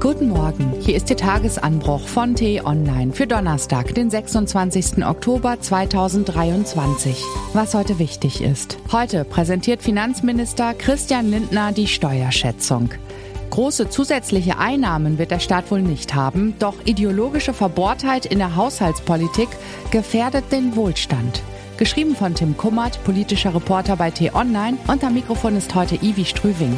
[0.00, 5.04] Guten Morgen, hier ist Ihr Tagesanbruch von T-Online für Donnerstag, den 26.
[5.04, 7.24] Oktober 2023.
[7.54, 8.76] Was heute wichtig ist.
[8.92, 12.90] Heute präsentiert Finanzminister Christian Lindner die Steuerschätzung.
[13.50, 19.48] Große zusätzliche Einnahmen wird der Staat wohl nicht haben, doch ideologische Verbohrtheit in der Haushaltspolitik
[19.90, 21.42] gefährdet den Wohlstand.
[21.78, 26.76] Geschrieben von Tim Kummert, politischer Reporter bei T-Online und Mikrofon ist heute Ivi Strüving.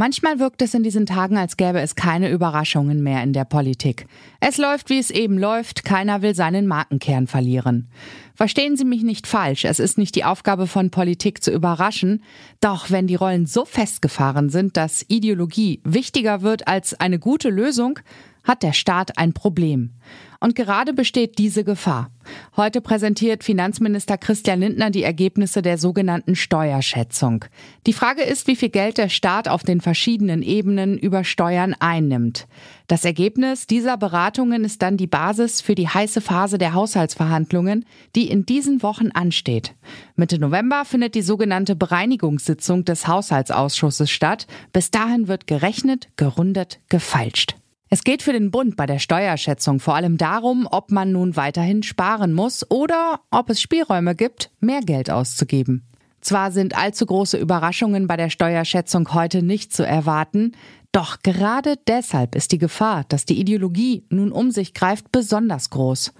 [0.00, 4.06] Manchmal wirkt es in diesen Tagen, als gäbe es keine Überraschungen mehr in der Politik.
[4.38, 7.88] Es läuft, wie es eben läuft, keiner will seinen Markenkern verlieren.
[8.32, 12.22] Verstehen Sie mich nicht falsch, es ist nicht die Aufgabe von Politik zu überraschen,
[12.60, 17.98] doch wenn die Rollen so festgefahren sind, dass Ideologie wichtiger wird als eine gute Lösung,
[18.44, 19.94] hat der Staat ein Problem.
[20.40, 22.12] Und gerade besteht diese Gefahr.
[22.56, 27.44] Heute präsentiert Finanzminister Christian Lindner die Ergebnisse der sogenannten Steuerschätzung.
[27.88, 32.46] Die Frage ist, wie viel Geld der Staat auf den verschiedenen Ebenen über Steuern einnimmt.
[32.86, 38.30] Das Ergebnis dieser Beratungen ist dann die Basis für die heiße Phase der Haushaltsverhandlungen, die
[38.30, 39.74] in diesen Wochen ansteht.
[40.14, 44.46] Mitte November findet die sogenannte Bereinigungssitzung des Haushaltsausschusses statt.
[44.72, 47.56] Bis dahin wird gerechnet, gerundet, gefeilscht.
[47.90, 51.82] Es geht für den Bund bei der Steuerschätzung vor allem darum, ob man nun weiterhin
[51.82, 55.84] sparen muss oder ob es Spielräume gibt, mehr Geld auszugeben.
[56.20, 60.52] Zwar sind allzu große Überraschungen bei der Steuerschätzung heute nicht zu erwarten,
[60.92, 66.12] doch gerade deshalb ist die Gefahr, dass die Ideologie nun um sich greift, besonders groß.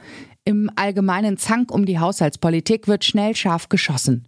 [0.45, 4.27] Im allgemeinen Zank um die Haushaltspolitik wird schnell scharf geschossen.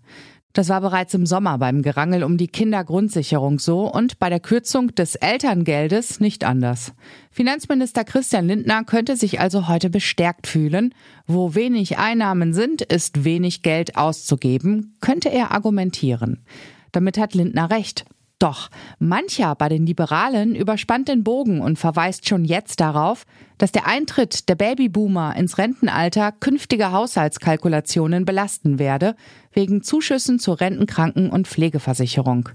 [0.53, 4.93] Das war bereits im Sommer beim Gerangel um die Kindergrundsicherung so und bei der Kürzung
[4.95, 6.93] des Elterngeldes nicht anders.
[7.31, 10.93] Finanzminister Christian Lindner könnte sich also heute bestärkt fühlen.
[11.27, 16.45] Wo wenig Einnahmen sind, ist wenig Geld auszugeben, könnte er argumentieren.
[16.91, 18.05] Damit hat Lindner recht.
[18.41, 23.27] Doch mancher bei den Liberalen überspannt den Bogen und verweist schon jetzt darauf,
[23.59, 29.15] dass der Eintritt der Babyboomer ins Rentenalter künftige Haushaltskalkulationen belasten werde,
[29.53, 32.49] wegen Zuschüssen zur Rentenkranken- und Pflegeversicherung.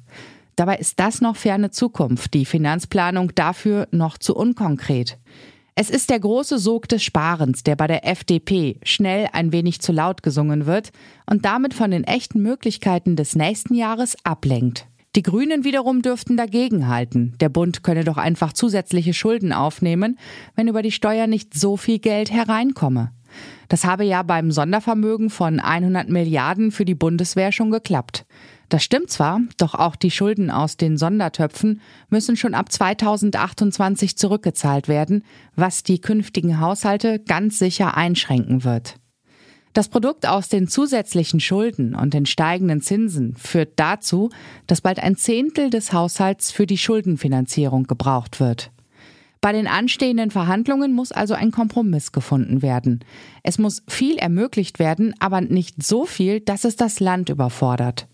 [0.56, 5.20] Dabei ist das noch ferne Zukunft, die Finanzplanung dafür noch zu unkonkret.
[5.76, 9.92] Es ist der große Sog des Sparens, der bei der FDP schnell ein wenig zu
[9.92, 10.92] laut gesungen wird
[11.30, 14.88] und damit von den echten Möglichkeiten des nächsten Jahres ablenkt.
[15.16, 17.36] Die Grünen wiederum dürften dagegenhalten.
[17.40, 20.20] Der Bund könne doch einfach zusätzliche Schulden aufnehmen,
[20.56, 23.12] wenn über die Steuer nicht so viel Geld hereinkomme.
[23.70, 28.26] Das habe ja beim Sondervermögen von 100 Milliarden für die Bundeswehr schon geklappt.
[28.68, 34.88] Das stimmt zwar, doch auch die Schulden aus den Sondertöpfen müssen schon ab 2028 zurückgezahlt
[34.88, 35.24] werden,
[35.56, 38.98] was die künftigen Haushalte ganz sicher einschränken wird.
[39.76, 44.30] Das Produkt aus den zusätzlichen Schulden und den steigenden Zinsen führt dazu,
[44.68, 48.72] dass bald ein Zehntel des Haushalts für die Schuldenfinanzierung gebraucht wird.
[49.42, 53.04] Bei den anstehenden Verhandlungen muss also ein Kompromiss gefunden werden.
[53.44, 58.08] Es muss viel ermöglicht werden, aber nicht so viel, dass es das Land überfordert.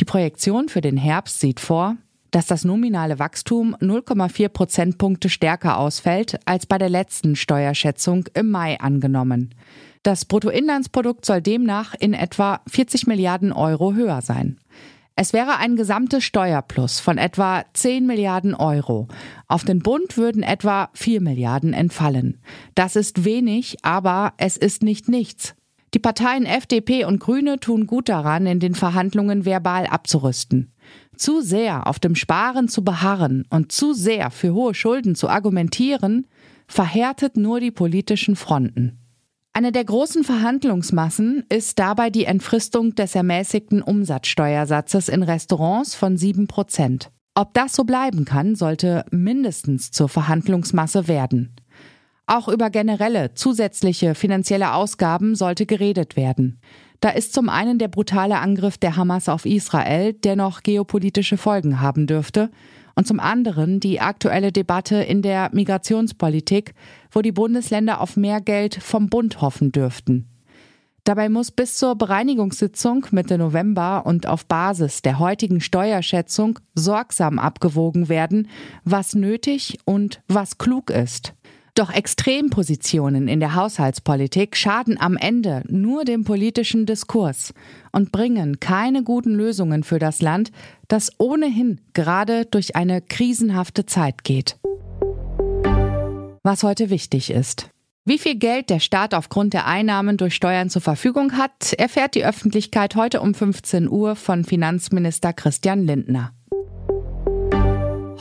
[0.00, 1.98] Die Projektion für den Herbst sieht vor,
[2.32, 8.80] dass das nominale Wachstum 0,4 Prozentpunkte stärker ausfällt als bei der letzten Steuerschätzung im Mai
[8.80, 9.54] angenommen.
[10.02, 14.58] Das Bruttoinlandsprodukt soll demnach in etwa 40 Milliarden Euro höher sein.
[15.14, 19.08] Es wäre ein gesamtes Steuerplus von etwa 10 Milliarden Euro.
[19.46, 22.40] Auf den Bund würden etwa 4 Milliarden entfallen.
[22.74, 25.54] Das ist wenig, aber es ist nicht nichts.
[25.94, 30.72] Die Parteien FDP und Grüne tun gut daran, in den Verhandlungen verbal abzurüsten.
[31.16, 36.26] Zu sehr auf dem Sparen zu beharren und zu sehr für hohe Schulden zu argumentieren,
[36.66, 38.98] verhärtet nur die politischen Fronten.
[39.54, 46.46] Eine der großen Verhandlungsmassen ist dabei die Entfristung des ermäßigten Umsatzsteuersatzes in Restaurants von 7
[46.46, 47.10] Prozent.
[47.34, 51.54] Ob das so bleiben kann, sollte mindestens zur Verhandlungsmasse werden.
[52.26, 56.60] Auch über generelle zusätzliche finanzielle Ausgaben sollte geredet werden.
[57.02, 61.80] Da ist zum einen der brutale Angriff der Hamas auf Israel, der noch geopolitische Folgen
[61.80, 62.48] haben dürfte,
[62.94, 66.74] und zum anderen die aktuelle Debatte in der Migrationspolitik,
[67.10, 70.28] wo die Bundesländer auf mehr Geld vom Bund hoffen dürften.
[71.02, 78.08] Dabei muss bis zur Bereinigungssitzung Mitte November und auf Basis der heutigen Steuerschätzung sorgsam abgewogen
[78.08, 78.48] werden,
[78.84, 81.34] was nötig und was klug ist.
[81.74, 87.54] Doch Extrempositionen in der Haushaltspolitik schaden am Ende nur dem politischen Diskurs
[87.92, 90.52] und bringen keine guten Lösungen für das Land,
[90.88, 94.58] das ohnehin gerade durch eine krisenhafte Zeit geht.
[96.42, 97.70] Was heute wichtig ist.
[98.04, 102.24] Wie viel Geld der Staat aufgrund der Einnahmen durch Steuern zur Verfügung hat, erfährt die
[102.24, 106.34] Öffentlichkeit heute um 15 Uhr von Finanzminister Christian Lindner.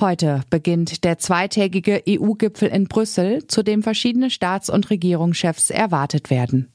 [0.02, 6.72] Heute beginnt der zweitägige EU-Gipfel in Brüssel, zu dem verschiedene Staats- und Regierungschefs erwartet werden.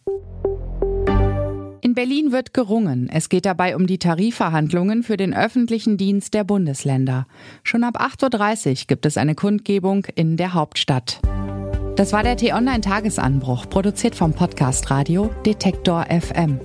[1.80, 3.08] In Berlin wird gerungen.
[3.12, 7.26] Es geht dabei um die Tarifverhandlungen für den öffentlichen Dienst der Bundesländer.
[7.64, 11.20] Schon ab 8.30 Uhr gibt es eine Kundgebung in der Hauptstadt.
[11.96, 16.60] Das war der T-Online-Tagesanbruch, produziert vom Podcast Radio Detektor FM.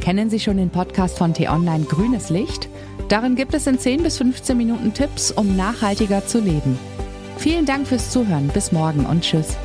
[0.00, 2.68] Kennen Sie schon den Podcast von T-Online Grünes Licht?
[3.12, 6.78] Darin gibt es in 10 bis 15 Minuten Tipps, um nachhaltiger zu leben.
[7.36, 8.48] Vielen Dank fürs Zuhören.
[8.48, 9.58] Bis morgen und tschüss.